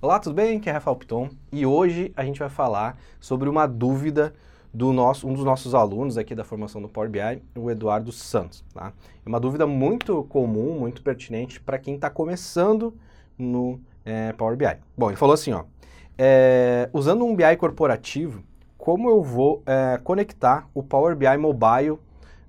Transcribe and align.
Olá, 0.00 0.20
tudo 0.20 0.34
bem? 0.34 0.58
Aqui 0.58 0.70
é 0.70 0.72
Rafael 0.72 0.94
Piton 0.94 1.28
e 1.50 1.66
hoje 1.66 2.12
a 2.16 2.22
gente 2.22 2.38
vai 2.38 2.48
falar 2.48 2.96
sobre 3.18 3.48
uma 3.48 3.66
dúvida 3.66 4.32
do 4.72 4.92
nosso, 4.92 5.26
um 5.26 5.34
dos 5.34 5.42
nossos 5.42 5.74
alunos 5.74 6.16
aqui 6.16 6.36
da 6.36 6.44
formação 6.44 6.80
do 6.80 6.88
Power 6.88 7.10
BI, 7.10 7.42
o 7.56 7.68
Eduardo 7.68 8.12
Santos. 8.12 8.64
Tá? 8.72 8.92
É 9.26 9.28
uma 9.28 9.40
dúvida 9.40 9.66
muito 9.66 10.22
comum, 10.28 10.78
muito 10.78 11.02
pertinente 11.02 11.58
para 11.58 11.80
quem 11.80 11.96
está 11.96 12.08
começando 12.08 12.94
no 13.36 13.80
é, 14.04 14.32
Power 14.34 14.56
BI. 14.56 14.76
Bom, 14.96 15.10
ele 15.10 15.16
falou 15.16 15.34
assim, 15.34 15.52
ó, 15.52 15.64
é, 16.16 16.88
usando 16.92 17.24
um 17.24 17.34
BI 17.34 17.56
corporativo, 17.56 18.44
como 18.76 19.10
eu 19.10 19.20
vou 19.20 19.64
é, 19.66 19.98
conectar 19.98 20.68
o 20.74 20.80
Power 20.80 21.16
BI 21.16 21.36
Mobile 21.36 21.98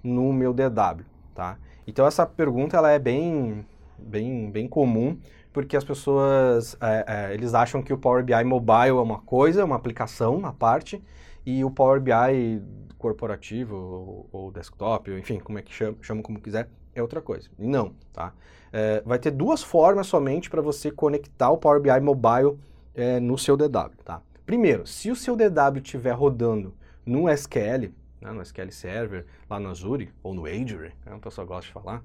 no 0.04 0.32
meu 0.32 0.54
DW, 0.54 1.04
tá? 1.34 1.58
Então 1.88 2.06
essa 2.06 2.28
pergunta 2.28 2.78
ela 2.78 2.92
é 2.92 3.00
bem, 3.00 3.66
bem, 3.98 4.52
bem 4.52 4.68
comum 4.68 5.18
porque 5.52 5.76
as 5.76 5.84
pessoas 5.84 6.78
é, 6.82 7.06
é, 7.08 7.34
eles 7.34 7.54
acham 7.54 7.82
que 7.82 7.94
o 7.94 7.98
Power 7.98 8.24
BI 8.24 8.44
Mobile 8.44 8.90
é 8.90 8.94
uma 8.94 9.20
coisa, 9.20 9.66
uma 9.66 9.76
aplicação, 9.76 10.36
uma 10.36 10.54
parte, 10.54 11.02
e 11.46 11.64
o 11.64 11.71
Power 11.71 12.00
BI 12.00 12.62
corporativo 12.98 13.76
ou, 13.76 14.30
ou 14.32 14.52
desktop, 14.52 15.12
enfim, 15.12 15.40
como 15.40 15.57
é 15.57 15.62
que 15.62 15.74
chama, 15.74 15.98
chama 16.02 16.21
como 16.21 16.40
quiser, 16.40 16.70
é 16.93 17.02
outra 17.02 17.21
coisa. 17.21 17.50
Não, 17.57 17.93
tá? 18.14 18.34
É, 18.71 19.02
vai 19.06 19.18
ter 19.18 19.32
duas 19.32 19.64
formas 19.64 20.07
somente 20.07 20.50
para 20.50 20.62
você 20.62 20.92
conectar 20.92 21.50
o 21.50 21.57
Power 21.57 21.82
BI 21.82 22.00
Mobile 22.00 22.57
é, 22.93 23.20
no 23.20 23.38
seu 23.38 23.57
DW, 23.57 23.96
tá? 24.04 24.21
Primeiro, 24.46 24.86
se 24.86 25.10
o 25.10 25.16
seu 25.16 25.36
DW 25.36 25.78
estiver 25.78 26.12
rodando 26.12 26.74
no 27.06 27.29
SQL, 27.29 27.93
né, 28.21 28.32
no 28.32 28.41
SQL 28.41 28.71
Server, 28.71 29.25
lá 29.50 29.59
no 29.59 29.69
Azure 29.69 30.14
ou 30.21 30.33
no 30.33 30.46
Azure, 30.46 30.93
né, 31.05 31.15
o 31.15 31.19
pessoal 31.19 31.47
gosta 31.47 31.68
de 31.68 31.73
falar, 31.73 32.03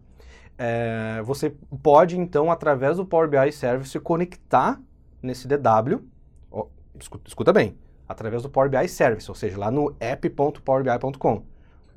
é, 0.57 1.21
você 1.25 1.51
pode 1.83 2.19
então, 2.19 2.51
através 2.51 2.97
do 2.97 3.05
Power 3.05 3.29
BI 3.29 3.53
Service, 3.53 3.99
conectar 4.01 4.81
nesse 5.23 5.49
DW, 5.49 6.01
ó, 6.51 6.67
escuta, 6.99 7.29
escuta 7.29 7.53
bem, 7.53 7.77
através 8.09 8.43
do 8.43 8.49
Power 8.49 8.71
BI 8.71 8.89
Service, 8.89 9.29
ou 9.31 9.35
seja, 9.35 9.59
lá 9.59 9.71
no 9.71 9.95
app.powerbi.com, 9.99 11.43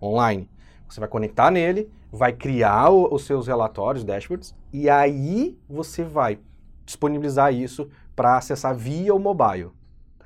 online. 0.02 0.50
Você 0.88 1.00
vai 1.00 1.10
conectar 1.10 1.52
nele, 1.52 1.92
vai 2.12 2.34
criar 2.34 2.90
o, 2.90 3.14
os 3.14 3.26
seus 3.26 3.48
relatórios, 3.48 4.04
dashboards, 4.04 4.56
e 4.72 4.90
aí 4.90 5.58
você 5.70 6.04
vai 6.04 6.40
disponibilizar 6.86 7.54
isso 7.54 7.90
para 8.16 8.38
acessar 8.38 8.74
via 8.76 9.14
o 9.14 9.20
mobile. 9.20 9.72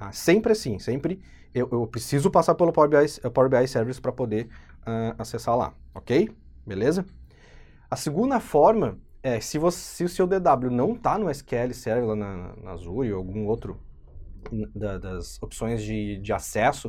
Tá? 0.01 0.11
Sempre 0.11 0.53
assim, 0.53 0.79
sempre 0.79 1.21
eu, 1.53 1.69
eu, 1.71 1.85
preciso 1.85 2.31
passar 2.31 2.55
pelo 2.55 2.73
Power 2.73 2.89
BI, 2.89 3.29
Power 3.29 3.47
BI 3.47 3.67
Service 3.67 4.01
para 4.01 4.11
poder 4.11 4.47
uh, 4.79 5.13
acessar 5.19 5.55
lá, 5.55 5.75
ok? 5.93 6.27
Beleza? 6.65 7.05
A 7.87 7.95
segunda 7.95 8.39
forma 8.39 8.99
é, 9.21 9.39
se, 9.39 9.59
você, 9.59 9.77
se 9.77 10.03
o 10.03 10.09
seu 10.09 10.25
DW 10.25 10.71
não 10.71 10.93
está 10.93 11.19
no 11.19 11.29
SQL 11.29 11.71
Server 11.75 12.07
lá 12.07 12.15
na, 12.15 12.55
na 12.55 12.71
Azure 12.71 13.13
ou 13.13 13.19
algum 13.19 13.45
outro 13.45 13.79
da, 14.73 14.97
das 14.97 15.39
opções 15.39 15.83
de, 15.83 16.17
de 16.17 16.33
acesso 16.33 16.87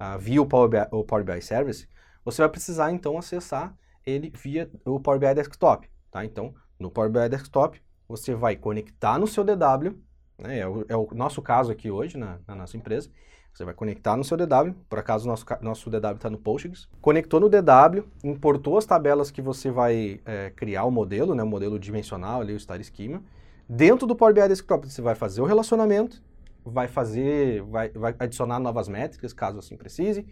uh, 0.00 0.18
via 0.18 0.40
o 0.40 0.46
Power, 0.46 0.70
BI, 0.70 0.88
o 0.90 1.04
Power 1.04 1.22
BI 1.22 1.42
Service, 1.42 1.86
você 2.24 2.40
vai 2.40 2.48
precisar 2.48 2.90
então 2.92 3.18
acessar 3.18 3.76
ele 4.06 4.32
via 4.42 4.70
o 4.86 4.98
Power 4.98 5.20
BI 5.20 5.34
Desktop, 5.34 5.86
tá? 6.10 6.24
Então, 6.24 6.54
no 6.80 6.90
Power 6.90 7.10
BI 7.10 7.28
Desktop, 7.28 7.78
você 8.08 8.34
vai 8.34 8.56
conectar 8.56 9.18
no 9.18 9.26
seu 9.26 9.44
DW, 9.44 10.02
né? 10.38 10.58
é, 10.58 10.66
o, 10.66 10.84
é 10.88 10.96
o 10.96 11.08
nosso 11.12 11.40
caso 11.42 11.70
aqui 11.70 11.90
hoje 11.90 12.16
na, 12.16 12.38
na 12.46 12.54
nossa 12.54 12.76
empresa, 12.76 13.10
você 13.54 13.64
vai 13.64 13.72
conectar 13.72 14.16
no 14.16 14.24
seu 14.24 14.36
DW, 14.36 14.74
por 14.88 14.98
acaso 14.98 15.28
nosso, 15.28 15.46
nosso 15.60 15.88
DW 15.88 16.16
está 16.16 16.28
no 16.28 16.38
Postgres. 16.38 16.88
Conectou 17.00 17.38
no 17.38 17.48
DW, 17.48 18.02
importou 18.24 18.76
as 18.76 18.84
tabelas 18.84 19.30
que 19.30 19.40
você 19.40 19.70
vai 19.70 20.20
é, 20.24 20.50
criar 20.50 20.84
o 20.84 20.90
modelo, 20.90 21.36
né, 21.36 21.42
o 21.44 21.46
modelo 21.46 21.78
dimensional, 21.78 22.40
ali, 22.40 22.52
o 22.52 22.58
Star 22.58 22.82
Schema. 22.82 23.22
Dentro 23.68 24.08
do 24.08 24.16
Power 24.16 24.34
BI 24.34 24.48
Desktop 24.48 24.90
você 24.90 25.00
vai 25.00 25.14
fazer 25.14 25.40
o 25.40 25.44
relacionamento, 25.44 26.20
vai 26.64 26.88
fazer, 26.88 27.62
vai, 27.62 27.90
vai 27.90 28.14
adicionar 28.18 28.58
novas 28.58 28.88
métricas, 28.88 29.32
caso 29.32 29.60
assim 29.60 29.76
precise, 29.76 30.26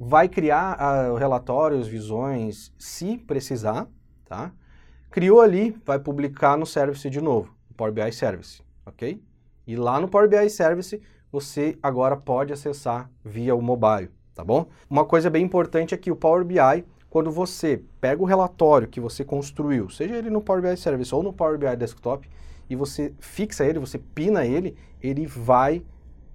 vai 0.00 0.26
criar 0.26 0.78
uh, 0.80 1.14
relatórios, 1.16 1.86
visões, 1.86 2.72
se 2.78 3.18
precisar, 3.18 3.86
tá? 4.24 4.50
Criou 5.10 5.42
ali, 5.42 5.76
vai 5.84 5.98
publicar 5.98 6.56
no 6.56 6.64
Service 6.64 7.08
de 7.10 7.20
novo, 7.20 7.54
Power 7.76 7.92
BI 7.92 8.12
Service, 8.12 8.62
ok? 8.86 9.22
E 9.72 9.76
lá 9.76 9.98
no 9.98 10.06
Power 10.06 10.28
BI 10.28 10.50
Service 10.50 11.00
você 11.32 11.78
agora 11.82 12.14
pode 12.14 12.52
acessar 12.52 13.10
via 13.24 13.54
o 13.54 13.62
mobile, 13.62 14.10
tá 14.34 14.44
bom? 14.44 14.66
Uma 14.90 15.02
coisa 15.02 15.30
bem 15.30 15.42
importante 15.42 15.94
é 15.94 15.96
que 15.96 16.10
o 16.10 16.16
Power 16.16 16.44
BI, 16.44 16.84
quando 17.08 17.30
você 17.30 17.82
pega 17.98 18.22
o 18.22 18.26
relatório 18.26 18.86
que 18.86 19.00
você 19.00 19.24
construiu, 19.24 19.88
seja 19.88 20.14
ele 20.14 20.28
no 20.28 20.42
Power 20.42 20.60
BI 20.60 20.76
Service 20.76 21.14
ou 21.14 21.22
no 21.22 21.32
Power 21.32 21.56
BI 21.56 21.74
Desktop, 21.74 22.28
e 22.68 22.76
você 22.76 23.14
fixa 23.18 23.64
ele, 23.64 23.78
você 23.78 23.98
pina 23.98 24.44
ele, 24.44 24.76
ele 25.00 25.26
vai 25.26 25.82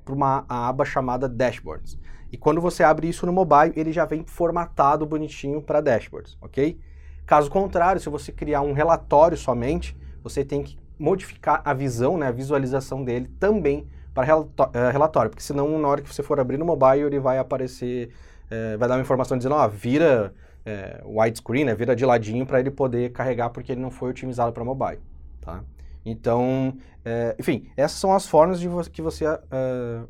para 0.04 0.16
uma 0.16 0.44
aba 0.50 0.84
chamada 0.84 1.30
Dashboards. 1.30 1.96
E 2.32 2.38
quando 2.38 2.60
você 2.60 2.82
abre 2.84 3.08
isso 3.08 3.28
no 3.28 3.32
mobile, 3.32 3.72
ele 3.76 3.94
já 3.94 4.06
vem 4.06 4.26
formatado 4.26 5.06
bonitinho 5.06 5.62
para 5.62 5.80
Dashboards, 5.80 6.36
ok? 6.42 6.80
Caso 7.24 7.52
contrário, 7.52 8.02
se 8.02 8.10
você 8.10 8.32
criar 8.32 8.62
um 8.62 8.74
relatório 8.74 9.38
somente, 9.38 9.96
você 10.24 10.44
tem 10.44 10.64
que 10.64 10.87
modificar 11.00 11.62
a 11.64 11.74
visão, 11.74 12.18
né, 12.18 12.28
a 12.28 12.32
visualização 12.32 13.04
dele 13.04 13.30
também 13.40 13.88
para 14.14 14.26
eh, 14.26 14.92
relatório, 14.92 15.30
porque 15.30 15.44
senão 15.44 15.78
na 15.78 15.88
hora 15.88 16.02
que 16.02 16.12
você 16.14 16.24
for 16.24 16.40
abrir 16.40 16.58
no 16.58 16.66
mobile 16.66 17.04
ele 17.04 17.20
vai 17.20 17.38
aparecer, 17.38 18.10
é, 18.50 18.76
vai 18.76 18.90
dar 18.90 18.96
uma 18.96 19.02
informação 19.02 19.38
dizendo, 19.38 19.54
ó, 19.56 19.68
vira 19.68 20.34
é, 20.66 21.02
widescreen, 21.06 21.66
né, 21.66 21.76
vira 21.76 21.96
de 21.96 22.04
ladinho 22.04 22.46
para 22.46 22.60
ele 22.60 22.72
poder 22.72 23.12
carregar 23.12 23.52
porque 23.52 23.72
ele 23.72 23.82
não 23.82 23.92
foi 23.92 24.10
otimizado 24.10 24.52
para 24.52 24.64
mobile, 24.64 25.00
tá? 25.40 25.64
Então, 26.04 26.76
é, 27.06 27.36
enfim, 27.38 27.70
essas 27.76 28.00
são 28.00 28.14
as 28.14 28.26
formas 28.28 28.62
vo 28.64 28.82
que 28.90 29.02
você 29.02 29.26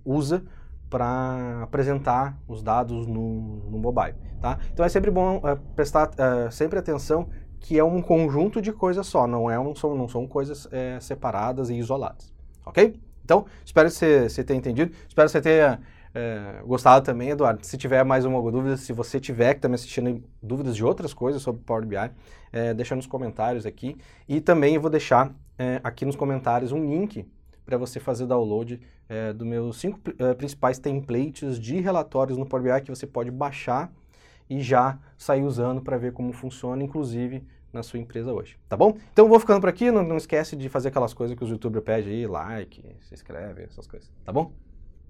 usa 0.05 0.43
para 0.89 1.63
apresentar 1.63 2.39
os 2.47 2.63
dados 2.63 3.07
no, 3.07 3.69
no, 3.69 3.77
mobile, 3.77 4.15
tá? 4.39 4.57
Então 4.71 4.85
é 4.85 4.89
sempre 4.89 5.11
bom 5.11 5.41
prestar 5.75 6.11
sempre 6.51 6.79
atenção 6.79 7.27
que 7.59 7.77
é 7.77 7.83
um 7.83 8.01
conjunto 8.01 8.61
de 8.61 8.71
coisas 8.71 9.05
só, 9.07 9.27
não, 9.27 9.49
é 9.49 9.59
um, 9.59 9.75
são, 9.75 9.95
não 9.95 10.07
são 10.07 10.27
coisas 10.27 10.67
separadas 11.01 11.69
e 11.69 11.75
isoladas, 11.75 12.31
ok? 12.65 12.99
Então, 13.27 13.45
espero 13.65 13.89
que 13.89 13.95
você, 14.29 14.41
tenha 14.41 14.57
entendido. 14.57 14.93
Espero 15.05 15.27
que 15.27 15.33
você 15.33 15.41
tenha 15.41 15.81
é, 16.15 16.61
gostado 16.65 17.05
também, 17.05 17.29
Eduardo. 17.29 17.59
Se 17.65 17.77
tiver 17.77 18.01
mais 18.05 18.23
uma 18.23 18.41
dúvida, 18.49 18.77
se 18.77 18.93
você 18.93 19.19
tiver 19.19 19.53
que 19.53 19.59
também 19.59 19.75
assistindo 19.75 20.23
dúvidas 20.41 20.77
de 20.77 20.85
outras 20.85 21.13
coisas 21.13 21.41
sobre 21.41 21.61
Power 21.61 21.85
BI, 21.85 21.97
é, 22.53 22.73
deixa 22.73 22.95
nos 22.95 23.05
comentários 23.05 23.65
aqui. 23.65 23.97
E 24.29 24.39
também 24.39 24.75
eu 24.75 24.81
vou 24.81 24.89
deixar 24.89 25.35
é, 25.59 25.81
aqui 25.83 26.05
nos 26.05 26.15
comentários 26.15 26.71
um 26.71 26.89
link 26.89 27.25
para 27.65 27.77
você 27.77 27.99
fazer 27.99 28.25
download 28.25 28.79
é, 29.09 29.33
dos 29.33 29.45
meus 29.45 29.77
cinco 29.77 29.99
é, 30.17 30.33
principais 30.33 30.79
templates 30.79 31.59
de 31.59 31.81
relatórios 31.81 32.37
no 32.37 32.45
Power 32.45 32.63
BI 32.63 32.85
que 32.85 32.89
você 32.89 33.05
pode 33.05 33.29
baixar 33.29 33.91
e 34.49 34.61
já 34.61 34.99
sair 35.17 35.43
usando 35.43 35.81
para 35.81 35.97
ver 35.97 36.13
como 36.13 36.31
funciona, 36.33 36.83
inclusive 36.83 37.43
na 37.71 37.83
sua 37.83 37.99
empresa 37.99 38.31
hoje, 38.33 38.57
tá 38.67 38.77
bom? 38.77 38.97
Então 39.11 39.27
vou 39.27 39.39
ficando 39.39 39.59
por 39.61 39.69
aqui, 39.69 39.91
não, 39.91 40.03
não 40.03 40.17
esquece 40.17 40.55
de 40.55 40.69
fazer 40.69 40.89
aquelas 40.89 41.13
coisas 41.13 41.37
que 41.37 41.43
os 41.43 41.49
youtubers 41.49 41.83
pedem 41.83 42.13
aí, 42.13 42.27
like, 42.27 42.83
se 43.01 43.13
inscreve, 43.13 43.63
essas 43.63 43.87
coisas, 43.87 44.09
tá 44.23 44.31
bom? 44.31 44.51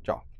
Tchau. 0.03 0.36